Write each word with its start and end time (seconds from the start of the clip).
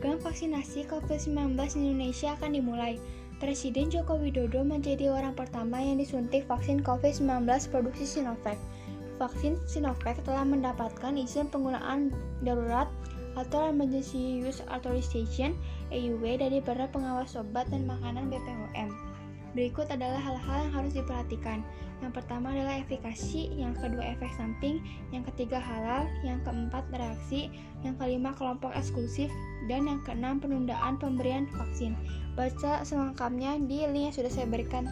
vaksinasi 0.00 0.88
COVID-19 0.92 1.56
di 1.56 1.92
Indonesia 1.92 2.36
akan 2.36 2.50
dimulai. 2.52 3.00
Presiden 3.36 3.92
Joko 3.92 4.16
Widodo 4.16 4.64
menjadi 4.64 5.12
orang 5.12 5.36
pertama 5.36 5.76
yang 5.76 6.00
disuntik 6.00 6.48
vaksin 6.48 6.80
COVID-19 6.80 7.44
produksi 7.68 8.08
Sinovac. 8.08 8.56
Vaksin 9.20 9.60
Sinovac 9.68 10.20
telah 10.24 10.44
mendapatkan 10.44 11.16
izin 11.16 11.48
penggunaan 11.52 12.12
darurat 12.40 12.88
atau 13.36 13.68
Emergency 13.68 14.40
Use 14.40 14.64
Authorization 14.72 15.52
EUA 15.92 16.40
dari 16.40 16.58
Badan 16.64 16.88
Pengawas 16.88 17.36
Obat 17.36 17.68
dan 17.68 17.84
Makanan 17.84 18.32
BPOM. 18.32 18.85
Berikut 19.56 19.88
adalah 19.88 20.20
hal-hal 20.20 20.68
yang 20.68 20.74
harus 20.76 20.92
diperhatikan. 20.92 21.64
Yang 22.04 22.12
pertama 22.20 22.52
adalah 22.52 22.76
efikasi, 22.76 23.56
yang 23.56 23.72
kedua 23.72 24.04
efek 24.04 24.28
samping, 24.36 24.84
yang 25.16 25.24
ketiga 25.32 25.56
halal, 25.56 26.04
yang 26.20 26.44
keempat 26.44 26.84
reaksi, 26.92 27.48
yang 27.80 27.96
kelima 27.96 28.36
kelompok 28.36 28.76
eksklusif, 28.76 29.32
dan 29.64 29.88
yang 29.88 30.04
keenam 30.04 30.36
penundaan 30.36 31.00
pemberian 31.00 31.48
vaksin. 31.56 31.96
Baca 32.36 32.84
selengkapnya 32.84 33.56
di 33.64 33.88
link 33.88 34.12
yang 34.12 34.14
sudah 34.14 34.28
saya 34.28 34.44
berikan 34.44 34.84